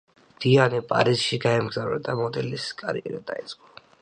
[0.45, 3.75] დიანე პარიზში გაემგზავრა და მოდელის კარიერა დაიწყო.